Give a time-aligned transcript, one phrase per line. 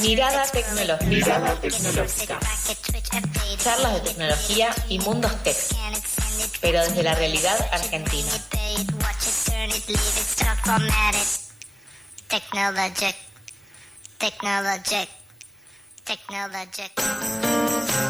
[0.00, 0.46] Mirada
[1.60, 2.38] tecnológica.
[3.62, 5.56] Charlas de tecnología y mundos tech,
[6.60, 8.32] pero desde la realidad argentina.
[12.28, 13.16] Technologic.
[14.18, 15.08] Technologic.
[16.04, 18.07] Technologic.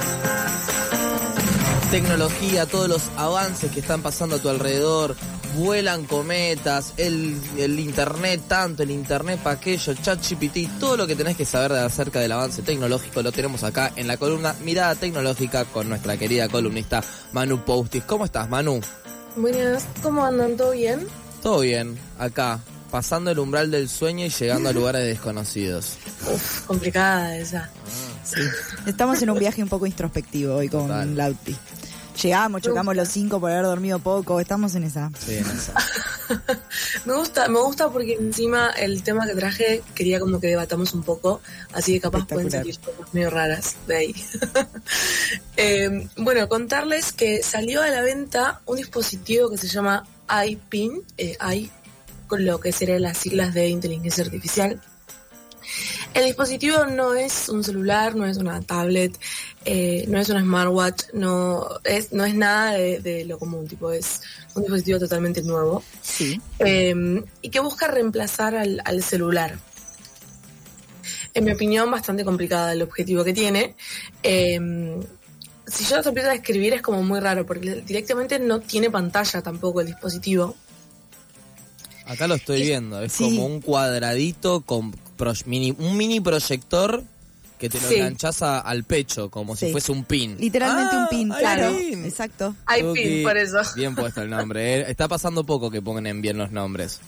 [1.91, 5.16] Tecnología, todos los avances que están pasando a tu alrededor,
[5.57, 11.16] vuelan cometas, el, el internet tanto, el internet para aquello, chat GPT, todo lo que
[11.16, 15.65] tenés que saber acerca del avance tecnológico lo tenemos acá en la columna Mirada Tecnológica
[15.65, 18.05] con nuestra querida columnista Manu Postis.
[18.05, 18.82] ¿Cómo estás, Manu?
[19.37, 20.59] Buenas, ¿cómo andan?
[20.59, 21.07] ¿Todo bien?
[21.43, 22.60] Todo bien, acá,
[22.91, 25.95] pasando el umbral del sueño y llegando a lugares desconocidos.
[26.30, 27.70] Uf, complicada esa.
[28.24, 28.43] Sí.
[28.87, 31.57] Estamos en un viaje un poco introspectivo hoy con Lauti.
[32.23, 35.11] Llegamos, chocamos los cinco por haber dormido poco, estamos en esa.
[35.19, 35.73] Sí, en esa.
[37.05, 41.05] me gusta, me gusta porque encima el tema que traje quería como que debatamos un
[41.05, 41.41] poco,
[41.73, 44.15] así que capaz pueden salir cosas medio raras de ahí.
[45.57, 50.05] eh, bueno, contarles que salió a la venta un dispositivo que se llama
[50.45, 51.71] iPin, eh, i
[52.27, 54.80] con lo que serían las siglas de inteligencia artificial.
[56.15, 59.19] El dispositivo no es un celular, no es una tablet,
[59.65, 64.21] eh, no es una smartwatch, no es, no es nada de, lo común, tipo es
[64.55, 65.83] un dispositivo totalmente nuevo
[66.59, 69.59] em, y que busca reemplazar al, celular.
[71.34, 73.77] En mi opinión, bastante complicada el objetivo que tiene.
[74.22, 75.00] Em,
[75.66, 79.43] si yo lo empiezo a describir es como muy raro porque directamente no tiene pantalla
[79.43, 80.56] tampoco el dispositivo.
[82.06, 84.93] Acá lo estoy viendo, es como un cuadradito con
[85.78, 87.03] un mini proyector
[87.59, 90.37] que te lo enganchas al pecho, como si fuese un pin.
[90.38, 91.77] Literalmente un ah, pin, claro.
[91.77, 92.55] Exacto.
[92.66, 93.59] Hay pin, por eso.
[93.77, 94.77] Bien puesto el nombre.
[94.77, 94.84] Eh.
[94.88, 97.00] Está pasando poco que pongan bien los nombres.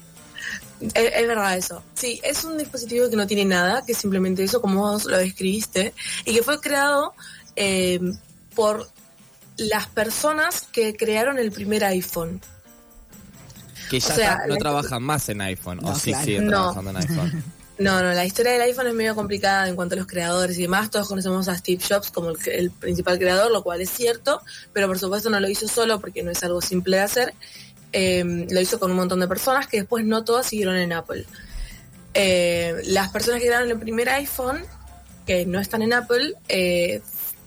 [0.94, 1.82] Es, verdad eso.
[1.94, 5.18] Sí, es un dispositivo que no tiene nada, que es simplemente eso, como vos lo
[5.18, 7.14] describiste, y que fue creado
[7.54, 8.00] eh,
[8.54, 8.88] por
[9.56, 12.40] las personas que crearon el primer iPhone.
[13.90, 17.44] Que ya no trabajan más en iPhone, o sí siguen trabajando en iPhone.
[17.80, 20.62] No, no, la historia del iPhone es medio complicada en cuanto a los creadores y
[20.62, 20.90] demás.
[20.90, 24.42] Todos conocemos a Steve Jobs como el, principal creador, lo cual es cierto,
[24.74, 27.34] pero por supuesto no lo hizo solo porque no es algo simple de hacer.
[27.92, 31.24] Em, lo hizo con un montón de personas que después no todas siguieron en Apple.
[32.12, 34.62] Eh, las personas que crearon el primer iPhone,
[35.26, 37.00] que no están en Apple, eh,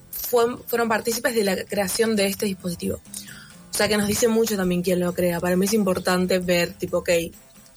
[0.09, 2.95] fueron partícipes de la creación de este dispositivo.
[2.95, 5.39] O sea que nos dice mucho también quién lo crea.
[5.39, 7.09] Para mí es importante ver, tipo, ok,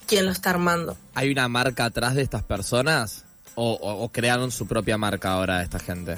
[0.06, 0.96] quién lo está armando.
[1.14, 3.24] ¿Hay una marca atrás de estas personas?
[3.58, 6.16] ¿O, crearon su propia marca ahora esta gente?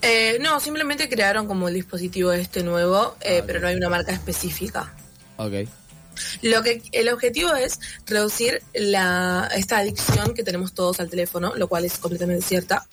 [0.00, 3.90] Eh, no, simplemente crearon como el dispositivo este nuevo, eh, ah, pero no hay una
[3.90, 4.92] marca específica.
[5.36, 5.68] Ok.
[6.42, 11.68] Lo que el objetivo es reducir la esta adicción que tenemos todos al teléfono, lo
[11.68, 12.86] cual es completamente cierta.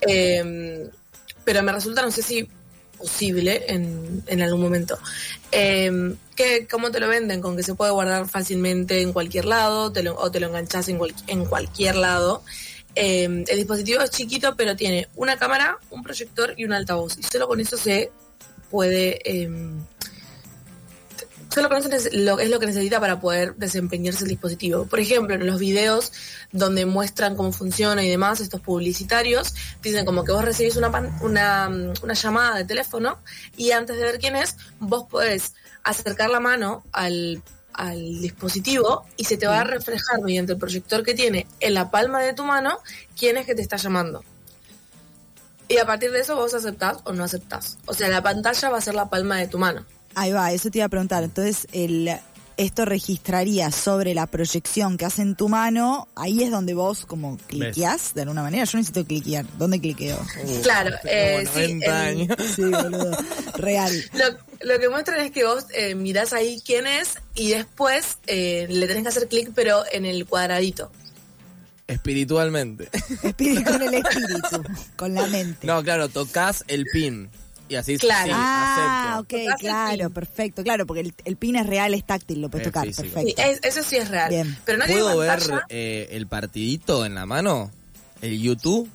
[0.00, 0.88] Em,
[1.44, 2.48] pero me resulta, no sé si
[3.00, 4.98] posible en, en algún momento.
[5.50, 6.14] Eh,
[6.70, 7.40] ¿Cómo te lo venden?
[7.40, 10.88] Con que se puede guardar fácilmente en cualquier lado te lo, o te lo enganchas
[10.88, 12.42] en, en cualquier lado.
[12.94, 17.18] Em, el dispositivo es chiquito, pero tiene una cámara, un proyector y un altavoz.
[17.18, 18.10] Y solo con eso se
[18.70, 19.20] puede
[21.52, 24.86] solo con es lo, es lo que necesita para poder desempeñarse el dispositivo.
[24.86, 26.12] Por ejemplo, en los videos
[26.52, 30.88] donde muestran cómo funciona y demás, estos publicitarios, dicen como que vos recibís una,
[31.20, 31.68] una,
[32.02, 33.18] una llamada de teléfono
[33.56, 39.24] y antes de ver quién es, vos podés acercar la mano al al dispositivo y
[39.24, 42.44] se te va a reflejar mediante el proyector que tiene en la palma de tu
[42.44, 42.78] mano
[43.16, 44.22] quién es que te está llamando.
[45.68, 47.78] Y a partir de eso vos aceptás o no aceptás.
[47.86, 49.86] O sea, la pantalla va a ser la palma de tu mano.
[50.14, 51.22] Ahí va, eso te iba a preguntar.
[51.22, 52.10] Entonces, el,
[52.60, 57.38] esto registraría sobre la proyección que hace en tu mano, ahí es donde vos como
[57.38, 58.64] cliqueás de alguna manera.
[58.64, 59.46] Yo necesito cliquear.
[59.56, 60.18] ¿Dónde cliqueo?
[60.62, 61.80] claro, eh, sí,
[62.54, 63.16] sí, boludo.
[63.54, 63.92] Real.
[64.60, 68.86] Lo, que muestran es que vos eh, mirás ahí quién es y después eh, le
[68.86, 70.92] tenés que hacer clic, pero en el cuadradito.
[71.86, 72.90] Espiritualmente.
[73.64, 74.62] con el espíritu,
[74.96, 75.66] con la mente.
[75.66, 77.30] No, claro, tocas el pin.
[77.70, 78.32] Y así claro.
[78.34, 80.64] ah, ok, claro, perfecto.
[80.64, 83.42] Claro, porque el, pin es real, es táctil, lo puedes tocar, perfecto.
[83.62, 84.58] eso sí es real.
[84.64, 87.70] Pero no ¿Puedo ver eh, el partidito en la mano?
[88.22, 88.90] ¿El YouTube?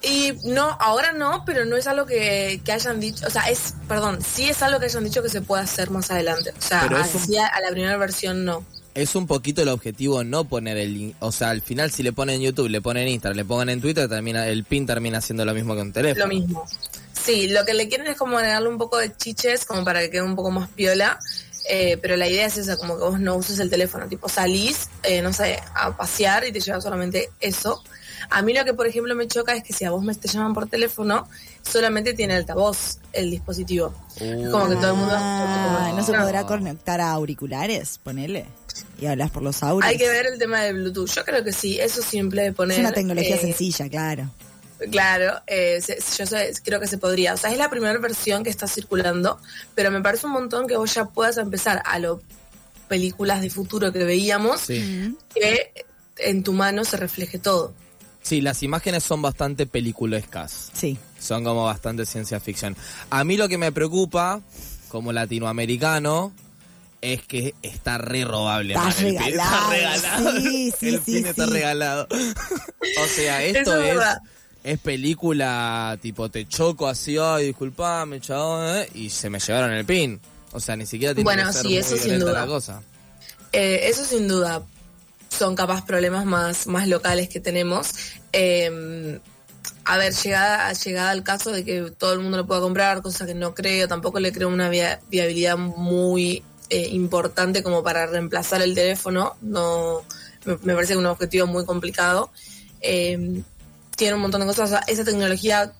[0.00, 4.20] Y no, ahora no, pero no es algo que, hayan dicho, o sea, es, perdón,
[4.22, 6.52] sí es algo que hayan dicho que se puede hacer más adelante.
[6.56, 8.64] O sea, a la primera versión no
[8.94, 12.40] es un poquito el objetivo no poner el o sea al final si le ponen
[12.40, 15.74] YouTube le ponen Instagram le pongan en Twitter termina el pin termina siendo lo mismo
[15.74, 16.66] que un teléfono lo mismo
[17.24, 20.10] sí lo que le quieren es como agregarle un poco de chiches como para que
[20.10, 21.18] quede un poco más piola
[21.68, 24.88] Eh, pero la idea es esa, como que vos no uses el teléfono, tipo salís,
[25.02, 27.82] eh, no sé, a pasear y te llevas solamente eso.
[28.30, 30.28] A mí lo que, por ejemplo, me choca es que si a vos me te
[30.28, 31.28] llaman por teléfono,
[31.68, 33.92] solamente tiene altavoz el dispositivo.
[34.52, 35.14] Como que todo el mundo...
[35.18, 38.46] Ah, como- no se podrá conectar a auriculares, ponele.
[39.00, 39.88] Y hablas por los auros.
[39.90, 41.10] Hay que ver el tema de Bluetooth.
[41.10, 42.74] Yo creo que sí, eso simple de poner...
[42.78, 44.30] es una tecnología eh, sencilla, claro.
[44.90, 47.34] Claro, eh, se- yo sé- creo que se podría.
[47.34, 49.38] O sea, es la primera versión que está circulando,
[49.74, 52.20] pero me parece un montón que vos ya puedas empezar a lo
[52.88, 55.16] películas de futuro que veíamos, Sí.
[55.34, 55.72] que
[56.18, 57.74] en tu mano se refleje todo.
[58.22, 60.70] Sí, las imágenes son bastante peliculescas.
[60.72, 60.98] Sí.
[61.18, 62.76] Son como bastante ciencia ficción.
[63.10, 64.40] A mí lo que me preocupa,
[64.88, 66.32] como latinoamericano,
[67.00, 68.74] es que está re robable.
[68.74, 69.18] Está man, el pin.
[69.18, 70.40] regalado, Está regalado.
[70.40, 72.08] sí, sí, el sí, pin está regalado.
[72.10, 74.18] o sea, esto Eso es.
[74.66, 79.84] Es película tipo te choco así, ay, disculpame, chabón, eh", y se me llevaron el
[79.84, 80.20] pin.
[80.52, 82.32] O sea, ni siquiera tiene Bueno, que ser sí, muy eso sin duda.
[82.40, 82.82] la cosa.
[83.52, 84.62] Eh, eso sin duda
[85.28, 87.90] son capaz problemas más, más locales que tenemos.
[88.32, 89.18] Eh,
[89.84, 93.24] a ver, llegada, llegada al caso de que todo el mundo lo pueda comprar, cosa
[93.26, 98.62] que no creo, tampoco le creo una via- viabilidad muy eh, importante como para reemplazar
[98.62, 100.02] el teléfono, no
[100.44, 102.30] me, me parece un objetivo muy complicado.
[103.96, 105.72] Tiene un montón de cosas, o sea, esa tecnología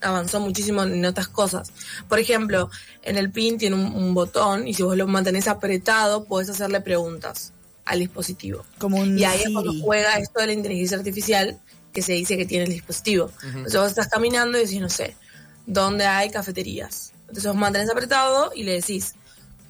[0.00, 1.72] avanzó muchísimo en otras cosas.
[2.08, 2.70] Por ejemplo,
[3.02, 6.80] en el PIN tiene un, un botón y si vos lo mantenés apretado, podés hacerle
[6.80, 7.52] preguntas
[7.86, 8.64] al dispositivo.
[8.78, 11.58] Como un Y ahí es cuando juega esto de la inteligencia artificial
[11.92, 13.30] que se dice que tiene el dispositivo.
[13.42, 15.16] Entonces vos estás caminando y decís, no sé,
[15.64, 17.12] ¿dónde hay cafeterías?
[17.20, 19.14] Entonces vos mantenés apretado y le decís,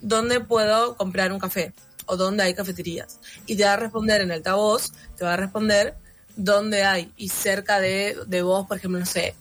[0.00, 1.72] ¿dónde puedo comprar un café?
[2.06, 3.20] O ¿dónde hay cafeterías?
[3.46, 5.94] Y te va a responder en altavoz, te va a responder
[6.36, 7.10] dónde hay.
[7.16, 9.34] Y cerca de, de vos, por ejemplo, no sé,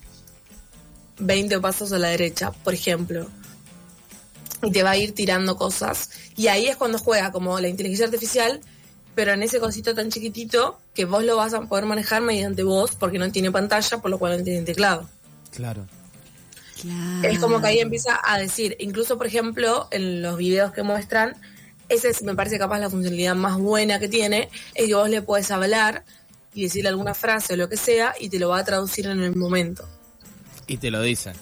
[1.20, 3.28] 20 pasos a la derecha, por ejemplo.
[4.64, 6.10] Y te va a ir tirando cosas.
[6.36, 8.62] Y ahí es cuando juega como la inteligencia artificial,
[9.14, 12.96] pero en ese cosito tan chiquitito que vos lo vas a poder manejar mediante voz,
[12.96, 15.10] porque no tiene pantalla, por lo cual no tiene teclado.
[15.52, 15.88] Claro.
[16.82, 17.28] Claro.
[17.28, 21.36] Es como que ahí empieza a decir, incluso por ejemplo, en los videos que muestran,
[21.88, 25.22] esa es, me parece capaz la funcionalidad más buena que tiene, es que vos le
[25.22, 26.04] puedes hablar
[26.56, 29.20] y decirle alguna frase o lo que sea y te lo va a traducir en
[29.22, 29.88] el momento.
[30.66, 31.34] Y te lo dicen.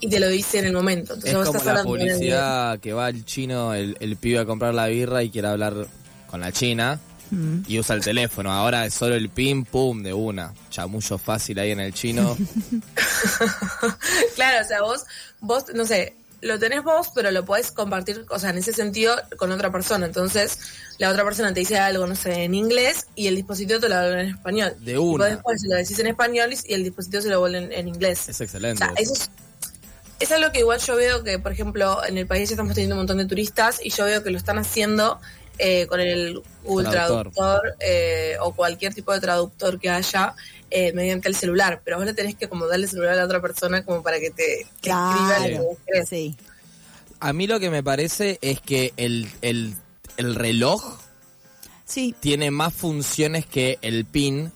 [0.00, 1.14] Y te lo dice en el momento.
[1.14, 4.74] Entonces Es como la el publicidad que va al chino, el, el pibe a comprar
[4.74, 5.86] la birra y quiere hablar
[6.28, 6.98] con la china
[7.30, 7.60] Mm.
[7.66, 8.50] y usa el teléfono.
[8.50, 10.54] Ahora es solo el pin, pum, de una.
[10.70, 12.36] Chamullo fácil ahí en el chino.
[14.34, 15.04] Claro, o sea, vos,
[15.40, 19.16] vos, no sé, lo tenés vos, pero lo podés compartir, o sea, en ese sentido,
[19.36, 20.06] con otra persona.
[20.06, 20.58] Entonces,
[20.98, 23.96] la otra persona te dice algo, no sé, en inglés y el dispositivo te lo
[23.96, 24.76] habla en español.
[24.80, 25.24] De Y una.
[25.24, 28.28] vos después lo decís en español y el dispositivo se lo vuelve en, en inglés.
[28.28, 28.78] Es O excelente.
[28.84, 29.30] sea, eso es,
[30.20, 32.94] es algo que igual yo veo que, por ejemplo, en el país ya estamos teniendo
[32.94, 35.20] un montón de turistas y yo veo que lo están haciendo
[35.58, 37.32] eh, con el Google Traductor.
[37.32, 40.34] Traductor, eh, o cualquier tipo de traductor que haya
[40.70, 41.82] eh, mediante el celular.
[41.84, 44.20] Pero vos le tenés que como darle el celular a la otra persona como para
[44.20, 46.06] que te escriba lo que.
[46.06, 46.36] Sí.
[47.20, 49.74] A mí lo que me parece es que el, el,
[50.16, 50.98] el reloj
[51.84, 52.14] Sí.
[52.20, 54.52] tiene más funciones que el pin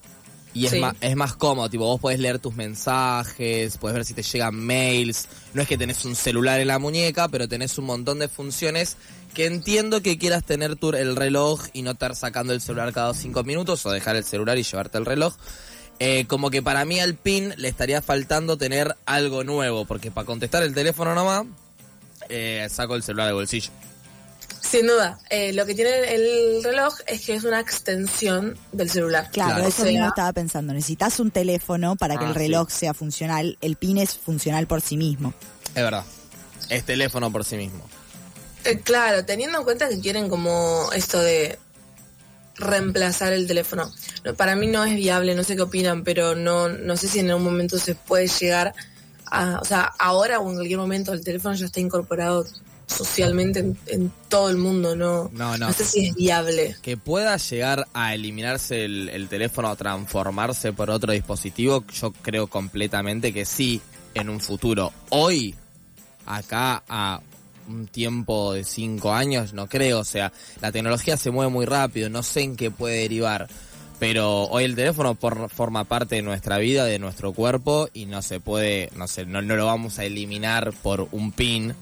[0.55, 0.81] y es, Sí.
[0.81, 1.69] más, es más cómodo.
[1.71, 5.29] Tipo, vos podés leer tus mensajes, podés ver si te llegan mails.
[5.55, 8.97] No es que tenés un celular en la muñeca, pero tenés un montón de funciones
[9.35, 13.15] que entiendo que quieras tener tu, el reloj y no estar sacando el celular cada
[13.15, 15.35] cinco minutos o dejar el celular y llevarte el reloj.
[15.99, 20.27] Eh, como que para mí al pin le estaría faltando tener algo nuevo, porque para
[20.27, 21.47] contestar el teléfono nomás,
[22.29, 23.71] eh, saco el celular de bolsillo.
[24.73, 25.19] Sin duda.
[25.29, 29.29] Eh, lo que tiene el reloj es que es una extensión del celular.
[29.31, 29.69] Claro, Claro.
[29.69, 30.73] eso O sea, mismo estaba pensando.
[30.73, 33.59] Necesitas un teléfono para que Ah, el reloj sea funcional.
[33.61, 35.35] El pin es funcional por sí mismo.
[35.75, 36.05] Es verdad.
[36.71, 37.85] Es teléfono por sí mismo.
[38.65, 41.59] Eh, claro, teniendo en cuenta que quieren como esto de
[42.57, 43.93] reemplazar el teléfono.
[44.25, 47.19] No, Para mí no es viable, no sé qué opinan, pero no, no sé si
[47.19, 48.73] en algún momento se puede llegar
[49.27, 49.59] a...
[49.61, 52.47] O sea, ahora o en cualquier momento el teléfono ya está incorporado
[52.93, 55.31] socialmente en, en todo el mundo, ¿no?
[55.33, 55.73] No, no.
[55.73, 56.77] sé si es viable.
[56.83, 62.47] Que pueda llegar a eliminarse el, el teléfono o transformarse por otro dispositivo, yo creo
[62.47, 63.81] completamente que sí,
[64.15, 64.93] en un futuro.
[65.11, 65.55] Hoy,
[66.27, 67.21] acá a
[67.69, 70.01] un tiempo de cinco años, no creo.
[70.01, 73.49] O sea, la tecnología se mueve muy rápido, no sé en qué puede derivar.
[73.99, 78.21] Pero hoy el teléfono por- forma parte de nuestra vida, de nuestro cuerpo, y no
[78.21, 81.73] se puede, no sé, no, no lo vamos a eliminar por un pin.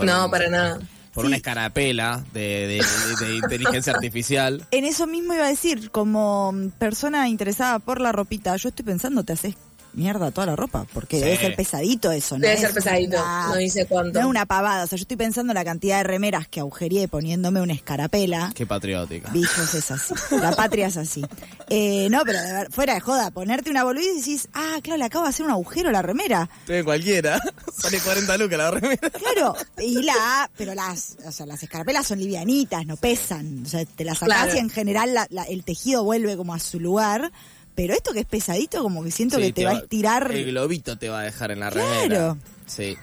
[0.00, 0.78] Por No, un- para nada.
[1.12, 1.26] Por Sí.
[1.26, 2.84] una escarapela de, de-
[3.18, 4.64] de- de inteligencia artificial.
[4.70, 9.24] En eso mismo iba a decir, como persona interesada por la ropita, yo estoy pensando,
[9.24, 9.56] te haces
[9.92, 12.42] mierda toda la ropa, porque debe ser pesadito eso, ¿no?
[12.42, 13.18] Debe ser pesadito,
[13.48, 14.18] no dice cuánto.
[14.18, 16.60] No es una pavada, o sea, yo estoy pensando en la cantidad de remeras que
[16.60, 18.52] agujería poniéndome una escarapela.
[18.54, 19.30] Qué patriótica.
[19.30, 21.24] Bichos es así, la patria es así.
[21.68, 24.98] Eh, no, pero de ver, fuera de joda, ponerte una boludez y decís, ah, claro,
[24.98, 26.48] le acabo de hacer un agujero a la remera.
[26.60, 27.40] Estoy cualquiera,
[27.76, 29.10] sale 40 lucas la remera.
[29.10, 33.84] Claro, y la, pero las, o sea, las escarapelas son livianitas, no pesan, o sea,
[33.84, 35.16] te las sacás y en general
[35.48, 37.30] el tejido vuelve como a su lugar
[37.74, 40.30] pero esto que es pesadito, como que siento que te, va a estirar.
[40.32, 42.06] El globito te va a dejar en la remera.
[42.06, 42.38] Claro.
[42.66, 42.96] Sí.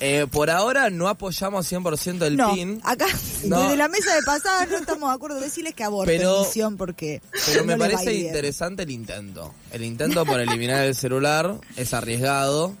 [0.00, 2.80] Eh, por ahora no apoyamos 100% el no, PIN.
[2.84, 3.06] Acá,
[3.42, 5.40] desde la mesa de pasada no estamos de acuerdo.
[5.40, 7.22] Decirles que aborten pero, porque.
[7.46, 9.54] Pero me parece interesante el intento.
[9.72, 12.74] El intento por eliminar el celular es arriesgado.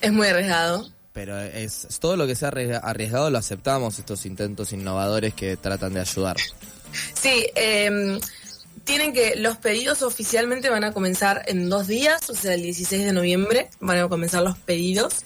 [0.00, 0.88] Es muy arriesgado.
[1.12, 6.00] Pero es, todo lo que sea arriesgado lo aceptamos, estos intentos innovadores que tratan de
[6.00, 6.36] ayudar.
[7.14, 8.18] Sí, eh
[8.84, 13.04] tienen que, los pedidos oficialmente van a comenzar en dos días, o sea, el 16
[13.04, 15.22] de noviembre van a comenzar los pedidos.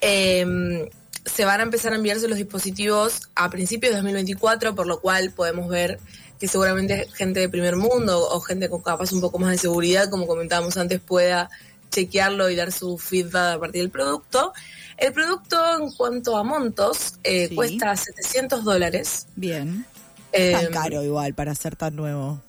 [0.00, 0.88] Em,
[1.24, 5.32] se van a empezar a enviarse los dispositivos a principios de 2024, por lo cual
[5.32, 5.98] podemos ver
[6.38, 10.10] que seguramente gente de primer mundo o gente con capaz un poco más de seguridad,
[10.10, 11.50] como comentábamos antes, pueda
[11.90, 14.52] chequearlo y dar su feedback a partir del producto.
[14.96, 19.26] El producto en cuanto a montos eh, cuesta 700 dólares.
[19.34, 19.86] Bien.
[20.30, 22.42] tan em, caro igual para ser tan nuevo.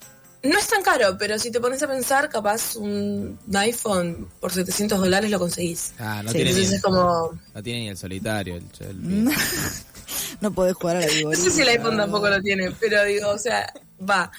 [0.45, 4.99] No es tan caro, pero si te pones a pensar, capaz un iPhone por 700
[4.99, 5.93] dólares lo conseguís.
[5.97, 7.39] Ah, no tiene, ni, como...
[7.53, 8.59] no tiene ni el solitario.
[10.41, 13.29] no podés jugar a la No sé si el iPhone tampoco lo tiene, pero digo,
[13.29, 13.73] o sea,
[14.07, 14.31] va.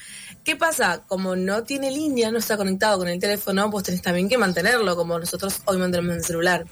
[0.44, 1.02] ¿Qué pasa?
[1.08, 4.94] Como no tiene línea, no está conectado con el teléfono, pues tenés también que mantenerlo,
[4.94, 6.66] como nosotros hoy mantenemos el celular.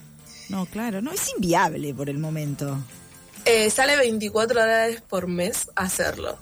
[0.49, 2.79] No, claro, no es inviable por el momento.
[3.45, 6.39] Eh, sale 24 dólares por mes hacerlo.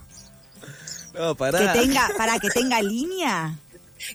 [1.14, 1.73] No, para.
[1.73, 3.57] Que tenga, para que tenga línea.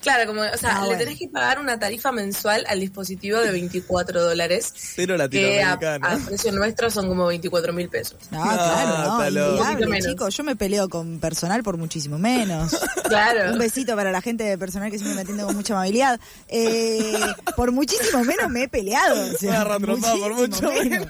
[0.02, 3.52] Claro, como, o sea, ah, le tenés que pagar una tarifa mensual al dispositivo de
[3.52, 4.74] 24 dólares.
[4.96, 5.80] Pero latinoamericano.
[5.80, 8.18] Que a, precio nuestro son como 24 mil pesos.
[8.32, 10.36] No, claro, no, chicos.
[10.36, 12.78] Yo me peleo con personal por muchísimo menos.
[13.08, 13.54] Claro.
[13.54, 16.20] Un besito para la gente de personal que siempre me atiende con mucha amabilidad.
[16.50, 17.18] Eh,
[17.56, 19.34] por muchísimo menos me he peleado.
[19.34, 21.08] O sea, por mucho menos.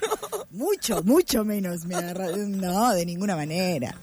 [0.51, 3.95] Mucho, mucho menos me No, de ninguna manera.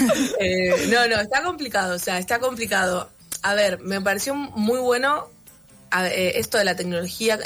[0.40, 3.10] Eh, no, no, está complicado, o sea, está complicado.
[3.42, 5.28] A ver, me pareció muy bueno
[6.04, 7.38] eh, esto de la tecnología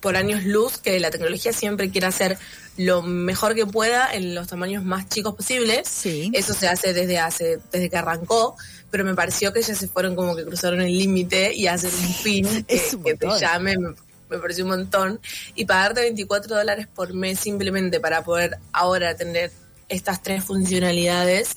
[0.00, 2.38] por años luz, que la tecnología siempre quiere hacer
[2.76, 5.88] lo mejor que pueda en los tamaños más chicos posibles.
[5.88, 6.30] Sí.
[6.34, 8.56] Eso se hace desde hace, desde que arrancó,
[8.90, 12.22] pero me pareció que ya se fueron como que cruzaron el límite y hacen un
[12.22, 13.94] pin que, te llame, me,
[14.28, 15.20] me, pareció un montón.
[15.54, 19.50] Y pagarte 24 dólares por mes simplemente para poder ahora tener
[19.88, 21.56] estas tres funcionalidades,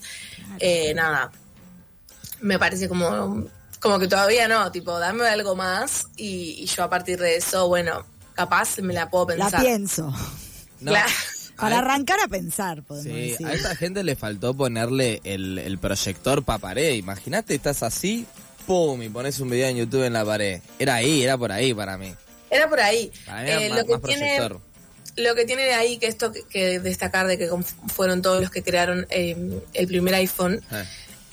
[0.59, 1.31] eh, nada,
[2.41, 3.45] me parece como,
[3.79, 8.05] como que todavía no, tipo, dame algo más y, yo a partir de eso, bueno,
[8.33, 9.53] capaz me la puedo pensar.
[9.53, 10.13] La pienso.
[11.57, 16.59] Para arrancar a pensar, podemos sí, A esta gente le faltó ponerle el, proyector para
[16.59, 16.93] pared.
[16.93, 18.27] Imagínate, estás así,
[18.67, 20.61] pum, y pones un video en YouTube en la pared.
[20.77, 22.13] Era ahí, era por ahí para mí.
[22.51, 23.11] Era por ahí.
[23.27, 24.39] Eh, lo que tiene,
[25.17, 27.49] lo que tiene de ahí que esto que, destacar de que
[27.93, 30.61] fueron todos los que crearon eh, el primer iPhone.
[30.71, 30.83] Ah.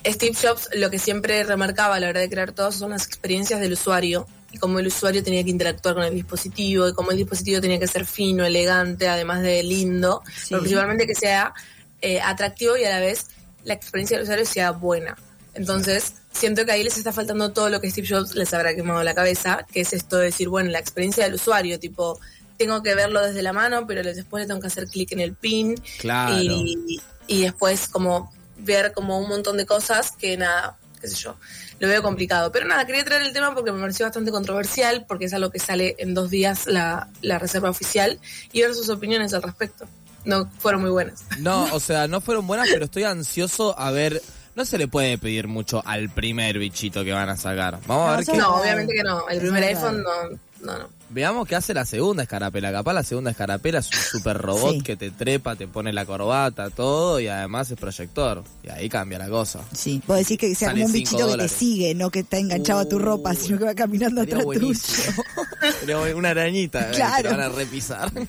[0.07, 3.61] Steve Jobs lo que siempre remarcaba a la hora de crear todo son las experiencias
[3.61, 7.17] del usuario y cómo el usuario tenía que interactuar con el dispositivo y cómo el
[7.17, 11.53] dispositivo tenía que ser fino, elegante, además de lindo, pero principalmente que sea
[12.01, 13.27] eh, atractivo y a la vez
[13.65, 15.17] la experiencia del usuario sea buena.
[15.55, 19.03] Entonces, siento que ahí les está faltando todo lo que Steve Jobs les habrá quemado
[19.03, 22.21] la cabeza, que es esto de decir, bueno, la experiencia del usuario, tipo,
[22.57, 25.35] tengo que verlo desde la mano, pero después le tengo que hacer clic en el
[25.35, 25.75] pin.
[25.99, 26.37] Claro.
[26.39, 31.37] Y, después como ver como un montón de cosas que nada, qué sé yo,
[31.81, 32.53] lo veo complicado.
[32.53, 35.59] Pero nada, quería traer el tema porque me pareció bastante controversial, porque es algo que
[35.59, 38.19] sale en dos días la, la reserva oficial,
[38.53, 39.87] y ver sus opiniones al respecto.
[40.25, 41.25] No fueron muy buenas.
[41.39, 44.23] No, o sea, no fueron buenas, pero estoy ansioso a ver
[44.55, 47.81] no se le puede pedir mucho al primer bichito que van a sacar.
[47.87, 48.37] Vamos a ver qué.
[48.37, 49.29] No, obviamente que no.
[49.29, 50.89] El primer iPhone no, no, no.
[51.11, 52.73] Veamos qué hace la segunda escarapela.
[52.73, 56.71] Capaz la segunda escarapela es un super robot que te trepa, te pone la corbata,
[56.71, 58.43] todo, y además es proyector.
[58.63, 59.61] Y ahí cambia la cosa.
[59.73, 62.81] Sí, vos decís que sea como un bichito que te sigue, no que está enganchado
[62.81, 66.17] a tu ropa, uh, sino que va caminando atrás tuyo.
[66.17, 68.11] una arañita eh, que te van a repisar.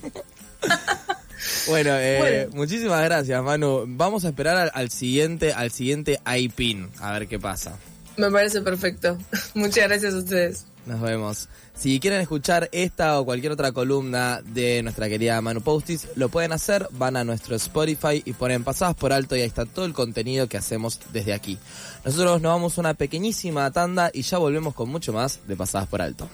[1.67, 3.85] Eh, bueno, muchísimas gracias, Manu.
[3.87, 7.77] Vamos a esperar al, siguiente, al siguiente iPin, a ver qué pasa.
[8.17, 9.17] Me parece perfecto.
[9.53, 10.65] Muchas gracias a ustedes.
[10.85, 11.49] Nos vemos.
[11.75, 16.51] Si quieren escuchar esta o cualquier otra columna de nuestra querida Manu Postis, lo pueden
[16.53, 19.93] hacer, van a nuestro Spotify y ponen pasadas por alto y ahí está todo el
[19.93, 21.57] contenido que hacemos desde aquí.
[22.05, 26.01] Nosotros nos vamos una pequeñísima tanda y ya volvemos con mucho más de pasadas por
[26.01, 26.29] alto.